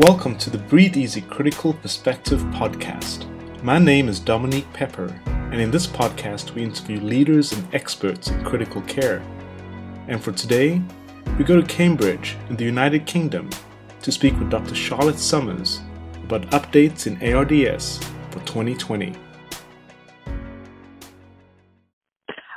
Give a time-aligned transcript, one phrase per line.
[0.00, 3.24] Welcome to the Breathe Easy Critical Perspective podcast.
[3.62, 8.44] My name is Dominique Pepper, and in this podcast, we interview leaders and experts in
[8.44, 9.22] critical care.
[10.06, 10.82] And for today,
[11.38, 13.48] we go to Cambridge in the United Kingdom
[14.02, 14.74] to speak with Dr.
[14.74, 15.80] Charlotte Summers
[16.24, 17.96] about updates in ARDS
[18.30, 19.14] for 2020.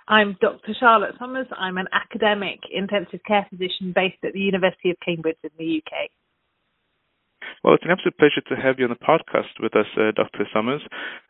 [0.09, 0.73] I'm Dr.
[0.77, 1.47] Charlotte Summers.
[1.57, 6.09] I'm an academic intensive care physician based at the University of Cambridge in the UK.
[7.63, 10.47] Well, it's an absolute pleasure to have you on the podcast with us, uh, Dr.
[10.53, 10.81] Summers.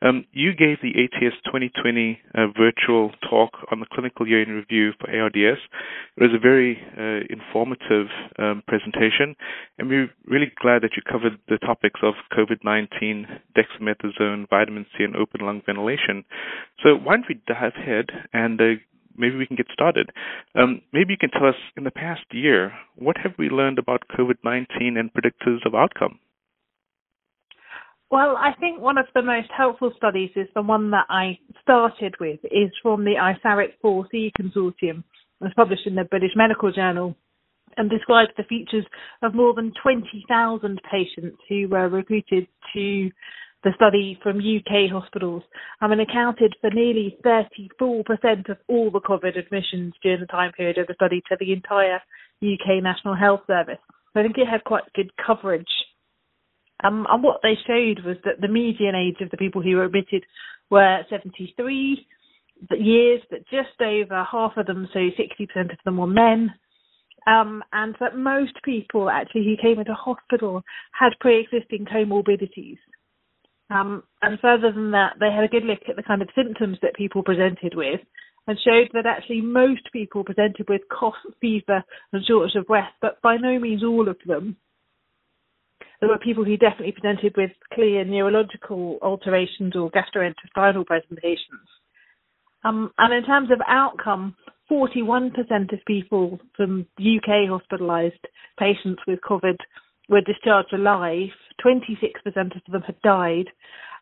[0.02, 4.92] Um, you gave the ATS 2020 uh, virtual talk on the clinical year in review
[5.00, 5.60] for ARDS.
[6.18, 9.36] It was a very uh, informative um, presentation,
[9.78, 13.26] and we're really glad that you covered the topics of COVID-19,
[13.58, 16.24] dexamethasone, vitamin C, and open lung ventilation.
[16.84, 18.66] So why don't we dive ahead and uh,
[19.20, 20.10] maybe we can get started.
[20.56, 24.04] Um, maybe you can tell us in the past year, what have we learned about
[24.18, 26.20] COVID 19 and predictors of outcome?
[28.12, 32.16] Well, I think one of the most helpful studies is the one that I started
[32.20, 35.04] with, is from the ISARIC 4C consortium.
[35.40, 37.16] It was published in the British Medical Journal
[37.78, 38.86] and describes the features
[39.22, 43.12] of more than 20,000 patients who were recruited to
[43.64, 45.44] the study from UK hospitals
[45.82, 50.78] um, and accounted for nearly 34% of all the COVID admissions during the time period
[50.78, 52.00] of the study to the entire
[52.42, 53.80] UK National Health Service.
[54.14, 55.68] So I think it had quite good coverage.
[56.84, 59.86] Um, and what they showed was that the median age of the people who were
[59.86, 60.24] admitted
[60.70, 62.08] were 73
[62.72, 66.54] years, but just over half of them, so 60% of them were men.
[67.28, 70.64] Um, and that most people actually who came into hospital
[70.98, 72.78] had pre-existing comorbidities.
[73.70, 76.78] Um, and further than that, they had a good look at the kind of symptoms
[76.82, 78.02] that people presented with
[78.48, 83.22] and showed that actually most people presented with cough, fever, and shortness of breath, but
[83.22, 84.56] by no means all of them.
[86.00, 91.68] There were people who definitely presented with clear neurological alterations or gastrointestinal presentations.
[92.64, 94.36] Um, and in terms of outcome,
[94.72, 95.34] 41%
[95.74, 98.24] of people from UK hospitalised
[98.58, 99.58] patients with COVID
[100.10, 101.30] were discharged alive,
[101.64, 103.48] 26% of them had died,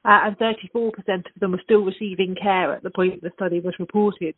[0.06, 3.76] uh, and 34% of them were still receiving care at the point the study was
[3.80, 4.36] reported.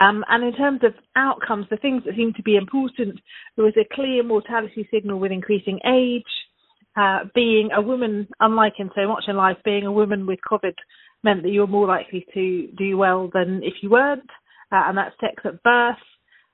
[0.00, 3.20] Um, and in terms of outcomes, the things that seemed to be important,
[3.56, 6.22] there was a clear mortality signal with increasing age.
[6.96, 10.74] Uh, being a woman, unlike in so much in life, being a woman with COVID
[11.22, 14.28] meant that you were more likely to do well than if you weren't,
[14.72, 15.96] uh, and that's sex at birth.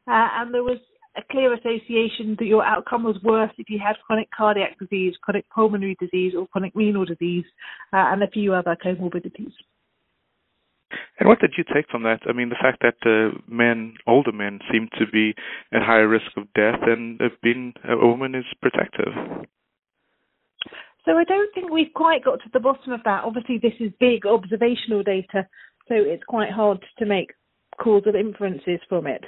[0.06, 0.78] Uh, and there was
[1.16, 5.48] a clear association that your outcome was worse if you had chronic cardiac disease, chronic
[5.50, 7.44] pulmonary disease, or chronic renal disease,
[7.92, 9.52] uh, and a few other comorbidities.
[11.18, 12.20] And what did you take from that?
[12.28, 15.34] I mean, the fact that uh, men, older men, seem to be
[15.72, 19.12] at higher risk of death, and being a woman is protective.
[21.04, 23.24] So I don't think we've quite got to the bottom of that.
[23.24, 25.46] Obviously, this is big observational data,
[25.88, 27.32] so it's quite hard to make
[27.78, 29.24] causal inferences from it.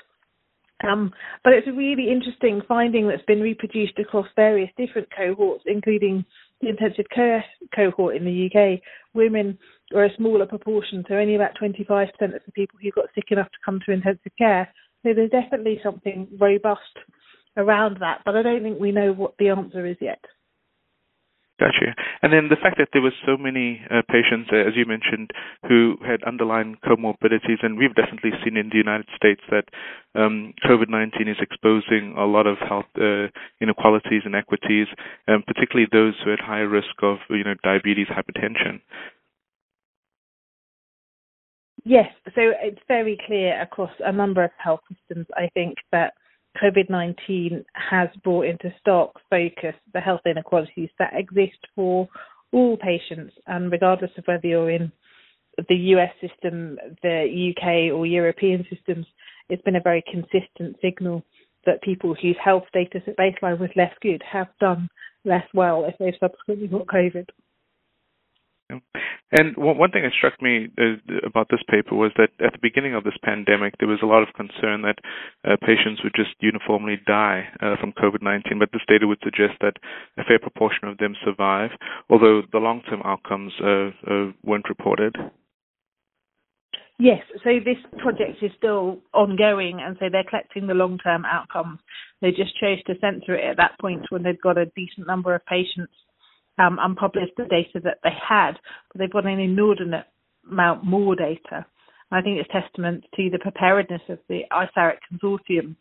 [0.85, 6.25] Um, but it's a really interesting finding that's been reproduced across various different cohorts, including
[6.61, 7.45] the intensive care
[7.75, 8.81] cohort in the UK.
[9.15, 9.59] Women
[9.95, 13.47] are a smaller proportion, so only about 25% of the people who got sick enough
[13.47, 14.69] to come to intensive care.
[15.03, 16.81] So there's definitely something robust
[17.57, 20.23] around that, but I don't think we know what the answer is yet.
[21.59, 21.97] Gotcha.
[22.21, 25.31] And then the fact that there were so many uh, patients, uh, as you mentioned,
[25.67, 29.65] who had underlying comorbidities, and we've definitely seen in the United States that
[30.15, 34.87] um, COVID-19 is exposing a lot of health uh, inequalities and equities,
[35.29, 38.81] um, particularly those who had higher risk of, you know, diabetes, hypertension.
[41.85, 46.13] Yes, so it's very clear across a number of health systems, I think, that
[46.63, 52.09] COVID 19 has brought into stark focus the health inequalities that exist for
[52.53, 54.91] all patients, and regardless of whether you're in
[55.69, 59.07] the US system, the UK, or European systems,
[59.49, 61.23] it's been a very consistent signal
[61.65, 64.89] that people whose health status at baseline was less good have done
[65.25, 67.27] less well if they've subsequently got COVID.
[69.33, 72.95] And one thing that struck me uh, about this paper was that at the beginning
[72.95, 74.99] of this pandemic, there was a lot of concern that
[75.45, 79.75] uh, patients would just uniformly die uh, from COVID-19, but this data would suggest that
[80.17, 81.71] a fair proportion of them survive,
[82.09, 85.17] although the long-term outcomes uh, uh, weren't reported.
[86.99, 91.81] Yes, so this project is still ongoing, and so they're collecting the long-term outcomes.
[92.23, 95.35] They just chose to censor it at that point when they'd got a decent number
[95.35, 95.93] of patients
[96.59, 98.53] um, and published the data that they had,
[98.93, 100.07] but they've got an inordinate
[100.51, 101.67] amount more data.
[102.11, 105.77] I think it's testament to the preparedness of the ISARIC consortium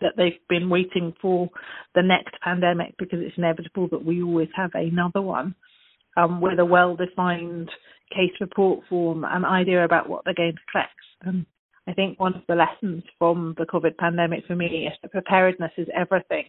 [0.00, 1.48] that they've been waiting for
[1.94, 5.54] the next pandemic because it's inevitable that we always have another one
[6.16, 7.70] um, with a well-defined
[8.10, 10.90] case report form and idea about what they're going to collect.
[11.22, 11.46] And
[11.86, 15.72] I think one of the lessons from the COVID pandemic for me is that preparedness
[15.76, 16.46] is everything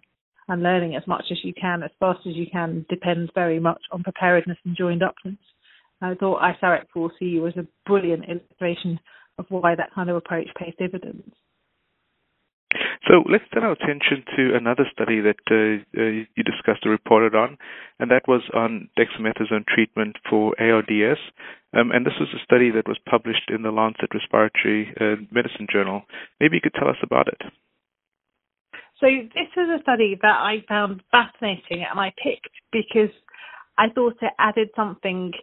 [0.47, 3.81] and learning as much as you can, as fast as you can, depends very much
[3.91, 5.37] on preparedness and joined upness.
[6.01, 8.99] I thought ISARIC 4C was a brilliant illustration
[9.37, 11.33] of why that kind of approach pays dividends.
[13.07, 17.35] So let's turn our attention to another study that uh, uh, you discussed or reported
[17.35, 17.57] on,
[17.99, 21.19] and that was on dexamethasone treatment for ARDS.
[21.73, 25.67] Um, and this was a study that was published in the Lancet Respiratory uh, Medicine
[25.71, 26.03] Journal.
[26.39, 27.41] Maybe you could tell us about it.
[29.03, 33.13] So this was a study that I found fascinating, and I picked because
[33.77, 35.33] I thought it added something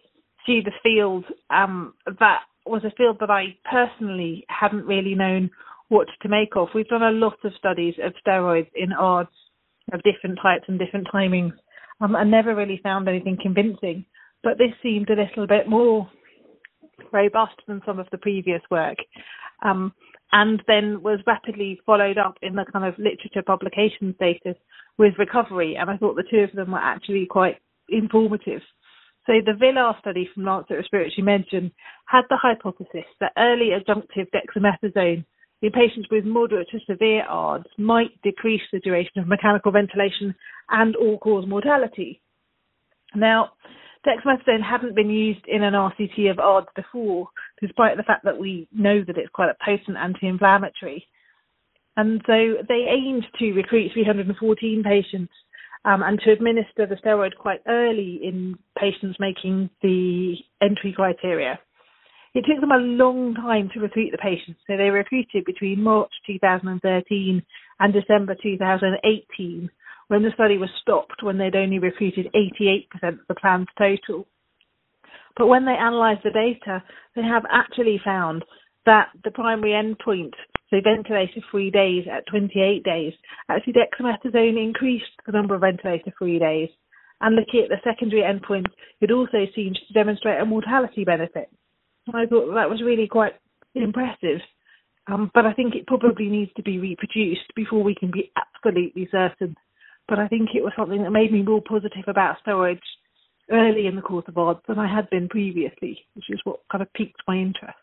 [0.47, 5.51] to the field um, that was a field that I personally hadn't really known
[5.89, 6.69] what to make of.
[6.75, 9.29] We've done a lot of studies of steroids in ARDS
[9.93, 11.53] of different types and different timings,
[12.01, 14.07] um, and never really found anything convincing.
[14.43, 16.09] But this seemed a little bit more
[17.12, 18.97] robust than some of the previous work,
[19.62, 19.93] um,
[20.32, 24.56] and then was rapidly followed up in the kind of literature publication status
[24.99, 25.77] with recovery.
[25.77, 27.56] And I thought the two of them were actually quite
[27.88, 28.62] informative.
[29.27, 31.73] So the Villar study from Lancet Respiratory Medicine
[32.06, 35.25] had the hypothesis that early adjunctive dexamethasone
[35.62, 40.35] in patients with moderate to severe ARDS might decrease the duration of mechanical ventilation
[40.71, 42.21] and or cause mortality.
[43.15, 43.50] Now,
[44.06, 47.29] dexamethasone hadn't been used in an RCT of ARDS before,
[47.61, 51.06] despite the fact that we know that it's quite a potent anti-inflammatory.
[51.97, 55.32] And so they aimed to recruit 314 patients
[55.85, 61.58] um, and to administer the steroid quite early in patients making the entry criteria.
[62.32, 66.12] It took them a long time to recruit the patients, so they recruited between March
[66.26, 67.43] 2013
[67.81, 69.69] and December 2018,
[70.11, 74.27] when the study was stopped when they'd only recruited 88% of the planned total.
[75.37, 76.83] But when they analysed the data,
[77.15, 78.45] they have actually found
[78.87, 80.33] that the primary endpoint,
[80.69, 83.12] so ventilator-free days at 28 days,
[83.49, 86.71] actually dexamethasone increased the number of ventilator-free days.
[87.21, 88.67] And looking at the secondary endpoint,
[89.01, 91.51] it also seemed to demonstrate a mortality benefit.
[92.12, 93.35] I thought that was really quite
[93.77, 94.41] impressive.
[95.07, 99.09] Um, but I think it probably needs to be reproduced before we can be absolutely
[99.12, 99.55] certain.
[100.11, 102.83] But I think it was something that made me more positive about steroids
[103.51, 106.83] early in the course of ARDS than I had been previously, which is what kind
[106.83, 107.79] of piqued my interest.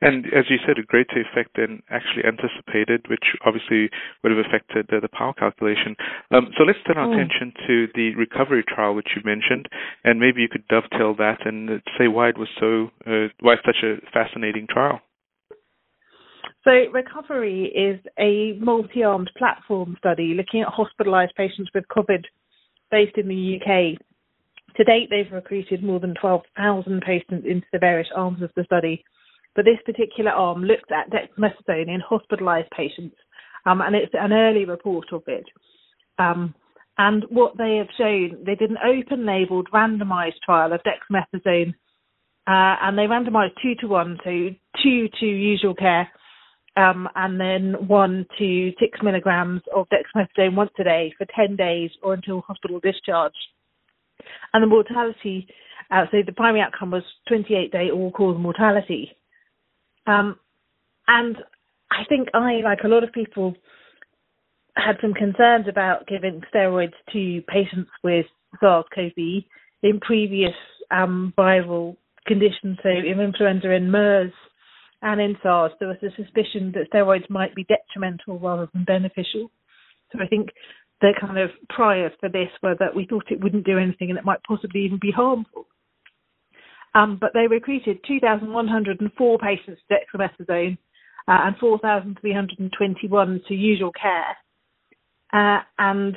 [0.00, 3.88] And as you said, a greater effect than actually anticipated, which obviously
[4.22, 5.94] would have affected the, the power calculation.
[6.30, 7.14] Um, so let's turn our mm.
[7.14, 9.68] attention to the recovery trial, which you mentioned,
[10.04, 13.84] and maybe you could dovetail that and say why it was so, uh, why such
[13.84, 15.00] a fascinating trial.
[16.64, 22.24] So, Recovery is a multi armed platform study looking at hospitalised patients with COVID
[22.90, 24.00] based in the UK.
[24.76, 29.04] To date, they've recruited more than 12,000 patients into the various arms of the study
[29.54, 33.16] but this particular arm looked at dexamethasone in hospitalised patients,
[33.66, 35.44] um, and it's an early report of it.
[36.18, 36.54] Um,
[36.98, 41.74] and what they have shown, they did an open-labelled randomised trial of dexamethasone,
[42.46, 44.30] uh, and they randomised two to one, so
[44.82, 46.08] two to usual care,
[46.76, 51.90] um, and then one to six milligrams of dexamethasone once a day for 10 days
[52.02, 53.32] or until hospital discharge.
[54.52, 55.46] And the mortality,
[55.90, 59.12] uh, so the primary outcome was 28 day all cause mortality.
[60.06, 60.36] Um,
[61.06, 61.36] and
[61.90, 63.54] I think I, like a lot of people,
[64.76, 68.26] had some concerns about giving steroids to patients with
[68.60, 69.44] SARS-CoV
[69.82, 70.54] in previous
[70.90, 71.96] um, viral
[72.26, 74.32] conditions, so in influenza and MERS
[75.04, 79.50] and in SARS, there was a suspicion that steroids might be detrimental rather than beneficial.
[80.10, 80.48] So I think
[81.02, 84.18] the kind of priors for this were that we thought it wouldn't do anything and
[84.18, 85.66] it might possibly even be harmful.
[86.94, 90.78] Um, but they recruited 2,104 patients to dexamethasone
[91.28, 94.36] uh, and 4,321 to usual care.
[95.34, 96.14] Uh, and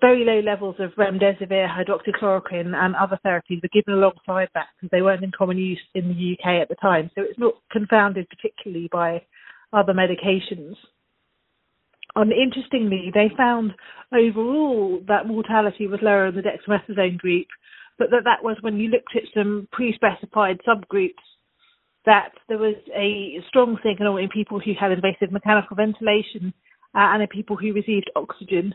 [0.00, 5.02] very low levels of remdesivir, hydroxychloroquine, and other therapies were given alongside that because they
[5.02, 7.08] weren't in common use in the UK at the time.
[7.14, 9.22] So it's not confounded particularly by
[9.72, 10.74] other medications.
[12.16, 13.72] And interestingly, they found
[14.12, 17.46] overall that mortality was lower in the dexamethasone group,
[17.98, 21.12] but that that was when you looked at some pre-specified subgroups
[22.04, 26.52] that there was a strong signal in people who had invasive mechanical ventilation
[26.96, 28.74] uh, and in people who received oxygen,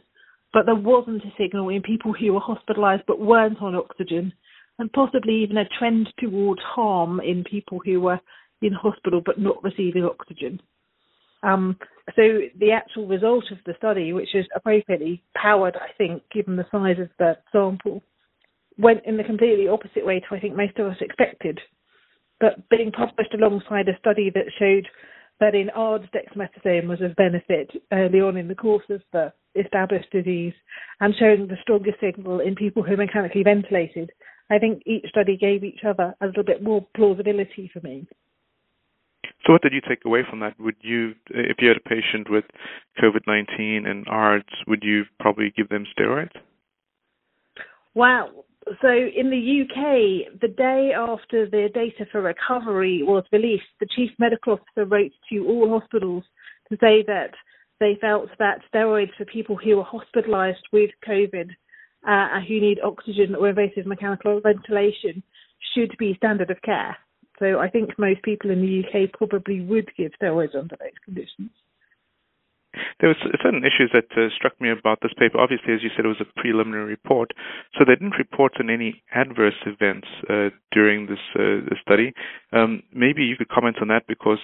[0.53, 4.31] but there wasn't a signal in people who were hospitalised but weren't on oxygen,
[4.77, 8.19] and possibly even a trend towards harm in people who were
[8.61, 10.61] in hospital but not receiving oxygen.
[11.43, 11.77] Um,
[12.15, 12.21] so
[12.59, 16.99] the actual result of the study, which is appropriately powered, I think, given the size
[16.99, 18.03] of the sample,
[18.77, 21.59] went in the completely opposite way to I think most of us expected.
[22.39, 24.87] But being published alongside a study that showed
[25.41, 30.09] that in ARDS dexamethasone was of benefit early on in the course of the established
[30.11, 30.53] disease
[31.01, 34.11] and showing the strongest signal in people who are mechanically ventilated,
[34.49, 38.07] I think each study gave each other a little bit more plausibility for me.
[39.45, 40.59] So, what did you take away from that?
[40.59, 42.45] Would you, if you had a patient with
[43.01, 46.35] COVID 19 and ARDS, would you probably give them steroids?
[47.95, 48.45] Wow.
[48.81, 54.11] So, in the UK, the day after the data for recovery was released, the chief
[54.19, 56.23] medical officer wrote to all hospitals
[56.69, 57.31] to say that
[57.79, 61.49] they felt that steroids for people who are hospitalised with COVID
[62.07, 65.23] uh, who need oxygen or invasive mechanical ventilation
[65.73, 66.95] should be standard of care.
[67.39, 71.49] So I think most people in the UK probably would give steroids under those conditions.
[72.99, 75.39] There were certain issues that uh, struck me about this paper.
[75.39, 77.31] Obviously, as you said, it was a preliminary report,
[77.77, 82.13] so they didn't report on any adverse events uh, during this, uh, study.
[82.51, 84.39] Um, maybe you could comment on that because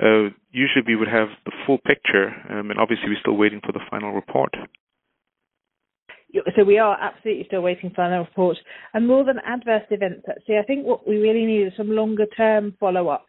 [0.00, 3.72] uh, usually we would have the full picture, um, and obviously we're still waiting for
[3.72, 4.54] the final report
[6.56, 8.56] so we are absolutely still waiting for the final report.
[8.94, 12.26] And more than adverse events, actually, I think what we really need is some longer
[12.36, 13.26] term follow up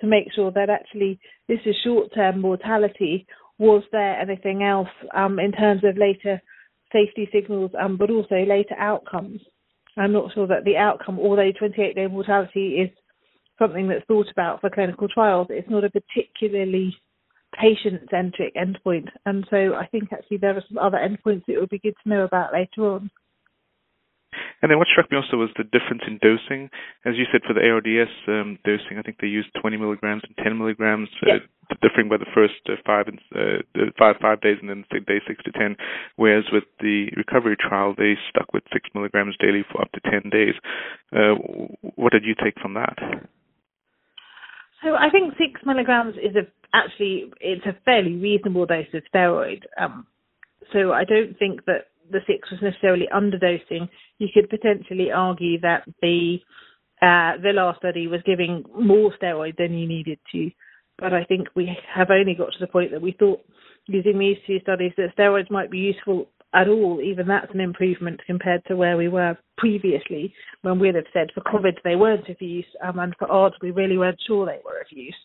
[0.00, 3.26] to make sure that actually this is short term mortality.
[3.58, 6.40] Was there anything else um, in terms of later
[6.92, 9.40] safety signals, um, but also later outcomes?
[9.96, 12.90] I'm not sure that the outcome, although 28 day mortality is
[13.58, 16.96] something that's thought about for clinical trials, it's not a particularly
[17.60, 19.08] patient-centric endpoint.
[19.26, 21.94] And so I think actually there are some other endpoints that it would be good
[22.02, 23.10] to know about later on.
[24.62, 26.70] And then what struck me also was the difference in dosing.
[27.04, 30.36] As you said, for the ARDS um, dosing, I think they used 20 milligrams and
[30.44, 31.38] 10 milligrams, uh,
[31.80, 35.42] differing by the first uh, five and uh, five five days, and then day six
[35.44, 35.76] to 10.
[36.16, 40.30] Whereas with the recovery trial, they stuck with six milligrams daily for up to 10
[40.30, 40.54] days.
[41.12, 41.34] Uh,
[41.94, 42.98] what did you take from that?
[44.82, 49.62] So I think six milligrams is a actually it's a fairly reasonable dose of steroid.
[49.80, 50.06] Um,
[50.72, 53.88] so I don't think that the six was necessarily underdosing.
[54.18, 56.38] You could potentially argue that the
[57.00, 60.50] uh, the last study was giving more steroid than you needed to,
[60.98, 63.40] but I think we have only got to the point that we thought
[63.86, 68.20] using these two studies that steroids might be useful at all, even that's an improvement
[68.26, 72.40] compared to where we were previously when we'd have said for COVID they weren't of
[72.40, 75.16] use, um, and for ARDS we really weren't sure they were of use.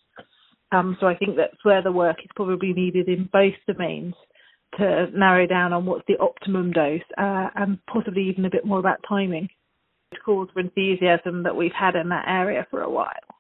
[0.71, 4.15] Um, so I think that's where the work is probably needed in both domains
[4.77, 8.79] to narrow down on what's the optimum dose uh, and possibly even a bit more
[8.79, 9.49] about timing.
[10.23, 13.33] Cause for enthusiasm that we've had in that area for a while.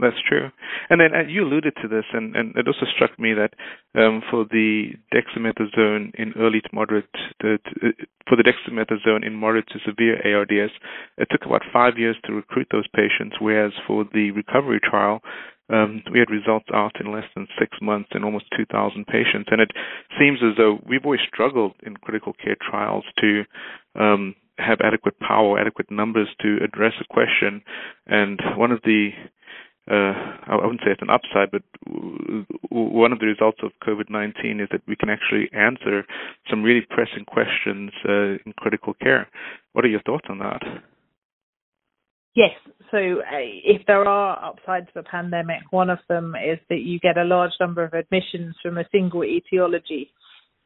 [0.00, 0.48] That's true.
[0.88, 3.52] And then uh, you alluded to this, and, and it also struck me that
[4.00, 7.04] um, for the dexamethasone in early to moderate,
[7.42, 10.72] to, to, uh, for the dexamethasone in moderate to severe ARDS,
[11.18, 15.20] it took about five years to recruit those patients, whereas for the recovery trial,
[15.72, 19.48] um, we had results out in less than six months in almost 2,000 patients.
[19.50, 19.70] And it
[20.18, 23.44] seems as though we've always struggled in critical care trials to
[23.94, 27.62] um, have adequate power, adequate numbers to address a question.
[28.06, 29.10] And one of the
[29.90, 30.14] uh,
[30.46, 31.62] I wouldn't say it's an upside, but
[32.70, 36.04] one of the results of COVID-19 is that we can actually answer
[36.48, 39.28] some really pressing questions uh, in critical care.
[39.72, 40.62] What are your thoughts on that?
[42.34, 42.50] Yes.
[42.90, 46.98] So uh, if there are upsides to the pandemic, one of them is that you
[47.00, 50.10] get a large number of admissions from a single etiology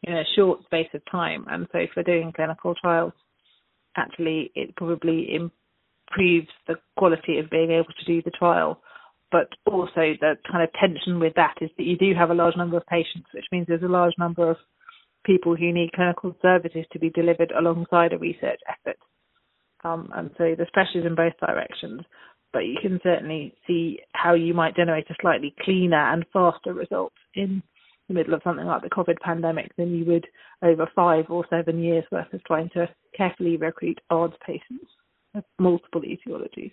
[0.03, 1.47] in a short space of time.
[1.49, 3.13] And so for doing clinical trials,
[3.97, 8.81] actually it probably improves the quality of being able to do the trial
[9.35, 12.57] but also the kind of tension with that is that you do have a large
[12.57, 14.57] number of patients, which means there's a large number of
[15.27, 18.97] people who need clinical services to be delivered alongside a research effort.
[19.85, 22.03] Um, and so there's pressures in both directions,
[22.53, 27.13] but you can certainly see how you might generate a slightly cleaner and faster result
[27.35, 27.63] in
[28.09, 30.27] the middle of something like the COVID pandemic than you would
[30.63, 34.87] over five or seven years worth of trying to carefully recruit ARDS patients
[35.35, 36.73] with multiple etiologies.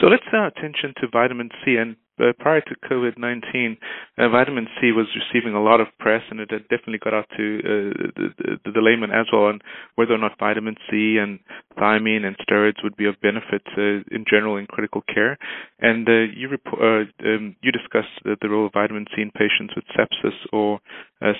[0.00, 1.76] So let's turn our attention to vitamin C.
[1.76, 3.76] And uh, prior to COVID 19,
[4.18, 7.26] uh, vitamin C was receiving a lot of press, and it had definitely got out
[7.36, 9.60] to uh, the, the, the, layman as well on
[9.94, 11.38] whether or not vitamin C and
[11.78, 15.38] thiamine and steroids would be of benefit uh, in general in critical care.
[15.80, 19.74] And uh, you report, um, you discussed the, the, role of vitamin C in patients
[19.74, 20.80] with sepsis or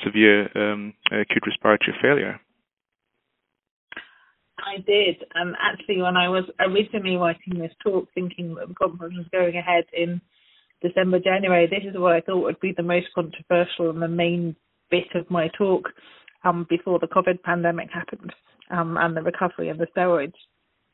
[0.05, 2.41] severe um, acute respiratory failure.
[4.65, 5.25] I did.
[5.41, 9.57] Um, actually, when I was originally writing this talk, thinking that the conference was going
[9.57, 10.21] ahead in
[10.83, 14.57] December, January, this is what I thought would be the most controversial and the main
[14.91, 15.89] bit of my talk
[16.45, 18.33] um, before the COVID pandemic happened
[18.71, 20.33] um, and the recovery and the steroids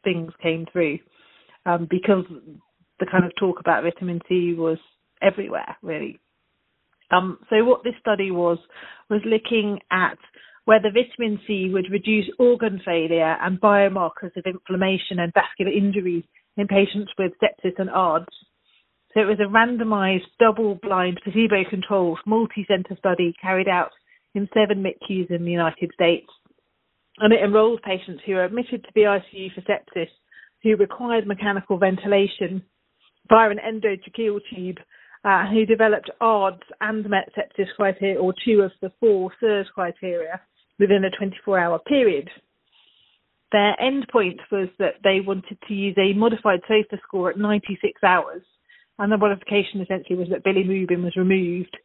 [0.04, 0.98] things came through
[1.66, 2.24] um, because
[3.00, 4.78] the kind of talk about vitamin C was
[5.22, 6.18] everywhere, really.
[7.10, 8.58] Um, so what this study was
[9.10, 10.18] was looking at
[10.64, 16.24] whether vitamin C would reduce organ failure and biomarkers of inflammation and vascular injuries
[16.56, 18.26] in patients with sepsis and ARDS.
[19.16, 23.92] So it was a randomized, double-blind, placebo-controlled, multi-center study carried out
[24.34, 26.26] in seven MICUs in the United States.
[27.16, 30.10] And it enrolled patients who were admitted to the ICU for sepsis
[30.62, 32.62] who required mechanical ventilation
[33.30, 34.76] via an endotracheal tube
[35.24, 40.42] uh, who developed ARDS and met sepsis criteria, or two of the four SIRS criteria,
[40.78, 42.28] within a 24 hour period.
[43.50, 48.42] Their endpoint was that they wanted to use a modified SOFA score at 96 hours,
[48.98, 51.76] and the modification essentially was that bilirubin was removed,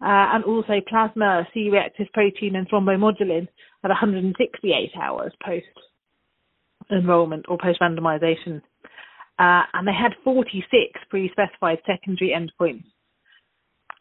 [0.00, 3.48] uh, and also plasma C-reactive protein and thrombomodulin
[3.84, 5.66] at 168 hours post
[6.90, 8.60] enrollment or post randomization.
[9.38, 10.64] Uh, and they had 46
[11.10, 12.84] pre-specified secondary endpoints.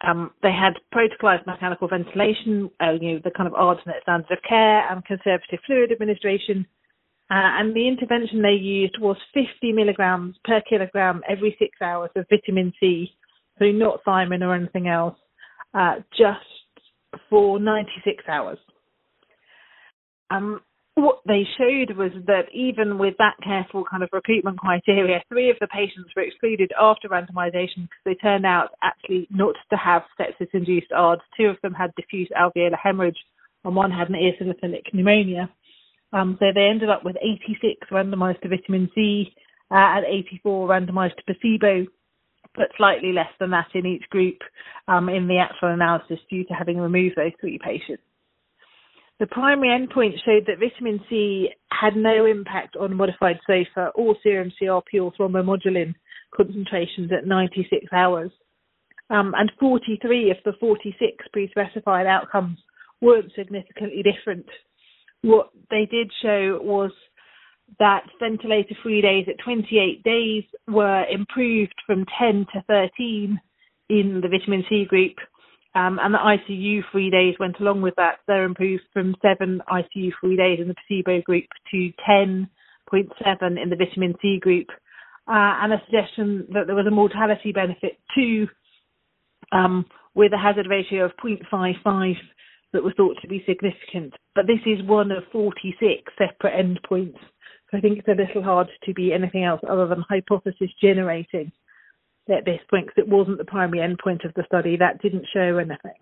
[0.05, 4.37] Um, they had protocolized mechanical ventilation, uh, you know, the kind of alternate standards of
[4.47, 6.67] care and conservative fluid administration.
[7.33, 12.27] Uh, and the intervention they used was 50 milligrams per kilogram every six hours of
[12.29, 13.09] vitamin C,
[13.57, 15.17] so not thiamine or anything else,
[15.73, 16.45] uh, just
[17.31, 18.59] for 96 hours.
[20.29, 20.61] Um,
[20.93, 25.57] what they showed was that even with that careful kind of recruitment criteria, three of
[25.59, 30.91] the patients were excluded after randomization because they turned out actually not to have sepsis-induced
[30.91, 31.23] ARDS.
[31.35, 33.17] Two of them had diffuse alveolar hemorrhage,
[33.65, 35.49] and one had an eosinophilic pneumonia.
[36.13, 39.33] Um, so they ended up with 86 randomized to vitamin C
[39.71, 41.87] uh, and 84 randomized to placebo,
[42.55, 44.37] but slightly less than that in each group
[44.87, 48.03] um, in the actual analysis due to having removed those three patients.
[49.19, 54.51] The primary endpoint showed that vitamin C had no impact on modified SOFA or serum
[54.61, 55.95] CRP or thrombomodulin
[56.35, 58.31] concentrations at 96 hours.
[59.09, 62.57] Um, and 43 of the 46 pre-specified outcomes
[63.01, 64.45] weren't significantly different.
[65.23, 66.91] What they did show was
[67.79, 73.39] that ventilator-free days at 28 days were improved from 10 to 13
[73.89, 75.15] in the vitamin C group,
[75.75, 78.19] um, and the ICU free days went along with that.
[78.27, 82.47] They're improved from seven ICU free days in the placebo group to 10.7
[82.91, 84.67] in the vitamin C group,
[85.27, 88.47] uh, and a suggestion that there was a mortality benefit too,
[89.53, 92.15] um, with a hazard ratio of 0.55
[92.73, 94.13] that were thought to be significant.
[94.35, 97.19] But this is one of 46 separate endpoints.
[97.71, 101.51] So I think it's a little hard to be anything else other than hypothesis generating
[102.29, 104.77] at this point because it wasn't the primary endpoint of the study.
[104.77, 105.99] That didn't show anything.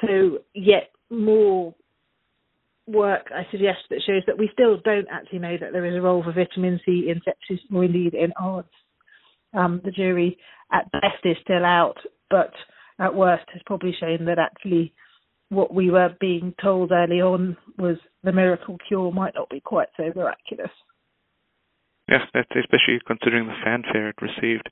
[0.00, 1.74] So yet more
[2.86, 6.00] work I suggest that shows that we still don't actually know that there is a
[6.00, 8.68] role for vitamin C in sepsis or indeed in ARDS.
[9.54, 10.38] Um, the jury
[10.72, 11.98] at best is still out,
[12.30, 12.52] but
[12.98, 14.92] at worst has probably shown that actually
[15.52, 19.88] what we were being told early on was the miracle cure might not be quite
[19.96, 20.70] so miraculous.
[22.08, 24.68] Yeah, especially considering the fanfare it received.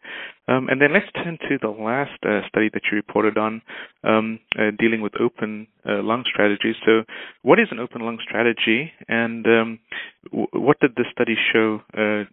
[0.49, 3.63] Um, and then let's turn to the last uh, study that you reported on,
[4.03, 6.75] um, uh, dealing with open uh, lung strategies.
[6.85, 7.05] So,
[7.43, 9.79] what is an open lung strategy, and um,
[10.25, 11.81] w- what did the study show?
[11.97, 12.25] Uh,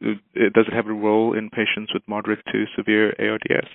[0.00, 3.68] does it have a role in patients with moderate to severe ARDS?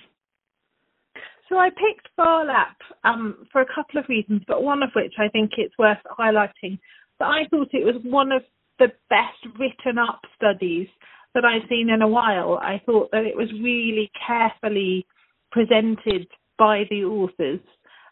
[1.48, 5.28] So I picked PHARLAP um, for a couple of reasons, but one of which I
[5.28, 6.78] think it's worth highlighting.
[7.18, 8.42] That I thought it was one of
[8.78, 10.88] the best written up studies
[11.34, 12.58] that I've seen in a while.
[12.62, 15.06] I thought that it was really carefully
[15.50, 17.60] presented by the authors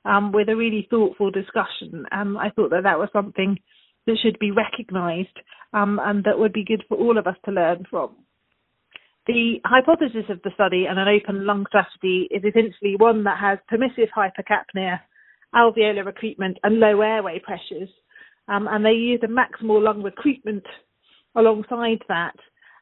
[0.04, 2.06] um, with a really thoughtful discussion.
[2.10, 3.58] And I thought that that was something
[4.06, 5.36] that should be recognised
[5.72, 8.16] um, and that would be good for all of us to learn from.
[9.26, 13.58] The hypothesis of the study and an open lung strategy is essentially one that has
[13.68, 15.00] permissive hypercapnia,
[15.54, 17.88] alveolar recruitment, and low airway pressures
[18.48, 20.64] um, and they use a maximal lung recruitment
[21.34, 22.36] alongside that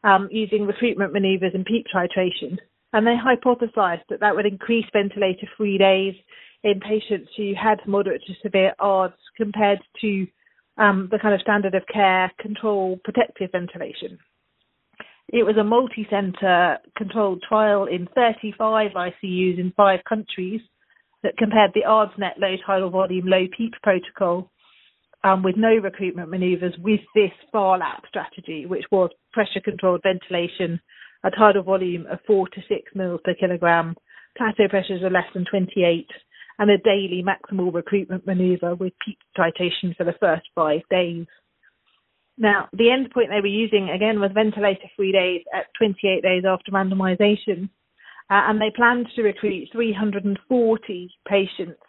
[0.04, 2.59] um, using recruitment manoeuvres and PEEP titration.
[2.92, 6.14] And they hypothesized that that would increase ventilator free days
[6.62, 10.26] in patients who had moderate to severe ARDS compared to
[10.76, 14.18] um, the kind of standard of care control protective ventilation.
[15.28, 20.60] It was a multi-center controlled trial in 35 ICUs in five countries
[21.22, 24.50] that compared the ARDSNet low tidal volume, low PEEP protocol
[25.24, 30.78] um, with no recruitment manoeuvres with this PHARLAP strategy, which was pressure controlled ventilation,
[31.24, 33.96] a tidal volume of four to six mils per kilogram,
[34.37, 36.06] plateau pressures of less than 28,
[36.58, 41.26] and a daily maximal recruitment manoeuvre with PEEP titration for the first five days.
[42.37, 46.73] Now, the endpoint they were using again was ventilator free days at 28 days after
[46.73, 47.68] randomization,
[48.31, 51.81] uh, and they planned to recruit 340 patients.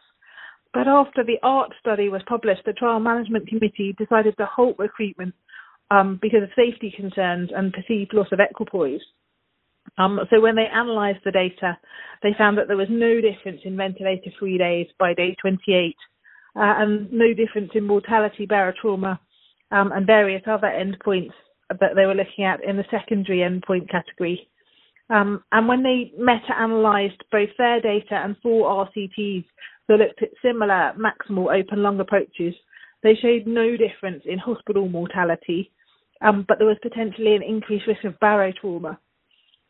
[0.73, 5.33] But after the ART study was published, the trial management committee decided to halt recruitment
[5.89, 9.01] um, because of safety concerns and perceived loss of equipoise.
[9.97, 11.77] Um, so when they analysed the data,
[12.21, 15.95] they found that there was no difference in ventilator-free days by day 28,
[16.55, 19.19] uh, and no difference in mortality, barotrauma,
[19.75, 21.33] um, and various other endpoints
[21.69, 24.47] that they were looking at in the secondary endpoint category.
[25.09, 29.45] Um, and when they meta-analysed both their data and four RCTs
[29.87, 32.55] that looked at similar maximal open lung approaches,
[33.03, 35.71] they showed no difference in hospital mortality,
[36.21, 38.97] um, but there was potentially an increased risk of barotrauma.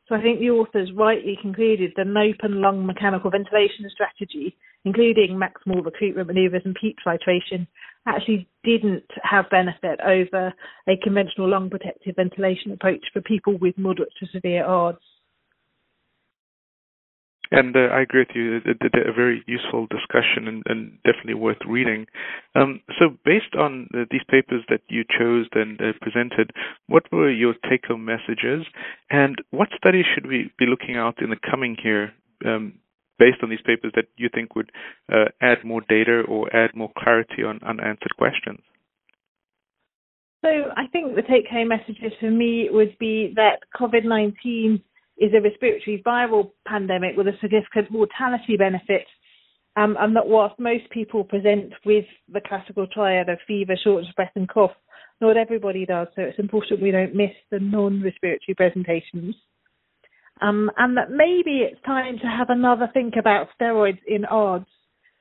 [0.07, 5.41] So I think the authors rightly concluded that an open lung mechanical ventilation strategy, including
[5.41, 7.65] maximal recruitment manoeuvres and PEEP titration,
[8.05, 10.53] actually didn't have benefit over
[10.87, 14.99] a conventional lung protective ventilation approach for people with moderate to severe ARDS.
[17.51, 18.57] And uh, I agree with you.
[18.57, 22.07] It, it, a very useful discussion and, and definitely worth reading.
[22.55, 26.51] Um, so, based on uh, these papers that you chose and uh, presented,
[26.87, 28.65] what were your take-home messages,
[29.11, 32.13] and what studies should we be looking out in the coming year
[32.45, 32.73] um,
[33.19, 34.71] based on these papers that you think would
[35.11, 38.59] uh, add more data or add more clarity on unanswered questions?
[40.43, 44.81] So, I think the take-home messages for me would be that COVID-19
[45.17, 49.05] is a respiratory viral pandemic with a significant mortality benefit.
[49.77, 54.15] Um, and that whilst most people present with the classical triad of fever, shortness of
[54.15, 54.71] breath, and cough,
[55.19, 56.07] not everybody does.
[56.15, 59.35] So it's important we don't miss the non-respiratory presentations.
[60.41, 64.65] Um, and that maybe it's time to have another think about steroids in ARDS,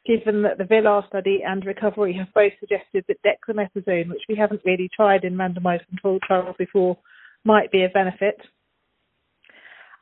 [0.05, 4.63] given that the Villar study and recovery have both suggested that dexamethasone, which we haven't
[4.65, 6.99] really tried in randomized controlled trials before,
[7.45, 8.41] might be of benefit.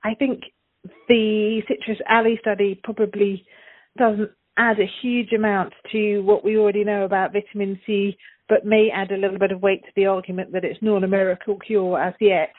[0.03, 0.43] I think
[1.09, 3.45] the citrus alley study probably
[3.99, 8.17] doesn't add a huge amount to what we already know about vitamin C,
[8.49, 11.09] but may add a little bit of weight to the argument that it's not a
[11.09, 12.53] miracle cure as yet.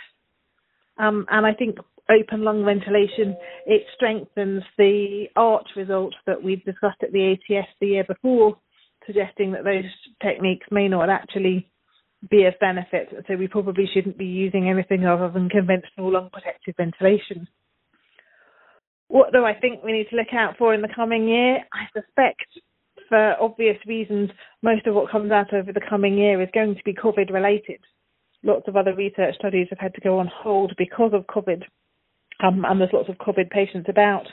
[0.97, 1.77] Um, and I think
[2.09, 3.35] open lung ventilation,
[3.65, 8.57] it strengthens the ART results that we've discussed at the ATS the year before,
[9.05, 9.85] suggesting that those
[10.21, 11.69] techniques may not actually
[12.29, 13.09] be of benefit.
[13.27, 17.47] So we probably shouldn't be using anything other than conventional lung protective ventilation.
[19.07, 21.57] What do I think we need to look out for in the coming year?
[21.73, 22.47] I suspect,
[23.09, 26.83] for obvious reasons, most of what comes out over the coming year is going to
[26.83, 27.79] be COVID related.
[28.43, 31.63] Lots of other research studies have had to go on hold because of COVID,
[32.43, 34.25] and there's lots of COVID patients about.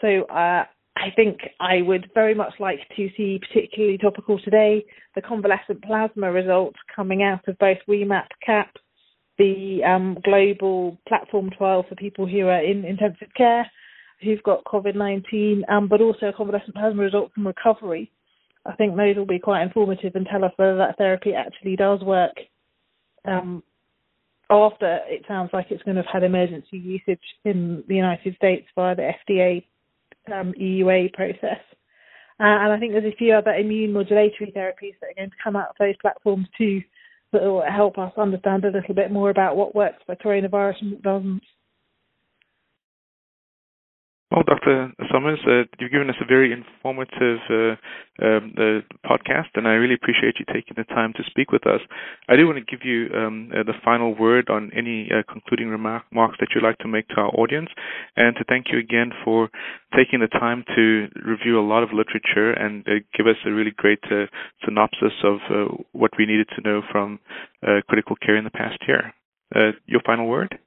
[0.00, 0.64] So uh,
[0.96, 6.32] I think I would very much like to see, particularly topical today, the convalescent plasma
[6.32, 8.76] results coming out of both WEMAP CAP,
[9.38, 13.70] the um, global platform trial for people who are in intensive care
[14.22, 18.10] who've got COVID 19, um, but also convalescent plasma results from recovery.
[18.66, 22.00] I think those will be quite informative and tell us whether that therapy actually does
[22.00, 22.34] work.
[23.24, 23.62] Um,
[24.50, 28.66] after it sounds like it's going to have had emergency usage in the United States
[28.74, 29.64] via the FDA
[30.32, 31.60] um, EUA process.
[32.40, 35.36] Uh, and I think there's a few other immune modulatory therapies that are going to
[35.42, 36.80] come out of those platforms too
[37.32, 40.92] that will help us understand a little bit more about what works for coronavirus and
[40.92, 41.42] what doesn't.
[44.30, 44.92] Well, Dr.
[45.10, 47.76] Summers, uh, you've given us a very informative uh,
[48.22, 51.80] um, uh, podcast, and I really appreciate you taking the time to speak with us.
[52.28, 55.68] I do want to give you um, uh, the final word on any uh, concluding
[55.68, 57.70] remarks that you'd like to make to our audience,
[58.16, 59.48] and to thank you again for
[59.96, 63.72] taking the time to review a lot of literature and uh, give us a really
[63.74, 64.04] great
[64.62, 65.38] synopsis of
[65.92, 67.18] what we needed to know from
[67.88, 69.14] critical care in the past year.
[69.86, 70.58] your final word?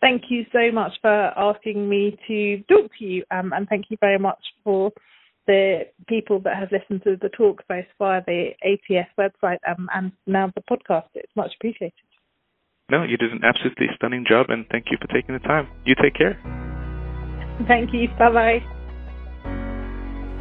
[0.00, 3.98] Thank you so much for asking me to talk to you, um, and thank you
[4.00, 4.92] very much for
[5.46, 10.12] the people that have listened to the talk both via the ATS website um, and
[10.26, 11.08] now the podcast.
[11.14, 11.92] It's much appreciated.
[12.90, 15.68] No, you did an absolutely stunning job, and thank you for taking the time.
[15.84, 16.38] You take care.
[17.68, 18.08] Thank you.
[18.18, 18.62] Bye bye.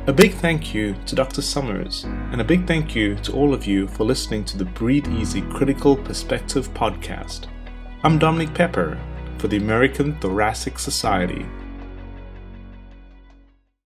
[0.07, 1.41] A big thank you to Dr.
[1.41, 5.07] Summers, and a big thank you to all of you for listening to the Breathe
[5.09, 7.47] Easy Critical Perspective podcast.
[8.03, 8.97] I'm Dominique Pepper,
[9.39, 11.45] for the American Thoracic Society